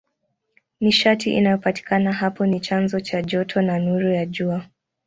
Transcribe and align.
Nishati 0.81 1.33
inayopatikana 1.35 2.11
hapo 2.13 2.45
ni 2.45 2.59
chanzo 2.59 2.99
cha 2.99 3.21
joto 3.21 3.61
na 3.61 3.79
nuru 3.79 4.13
ya 4.13 4.25
Jua. 4.25 4.65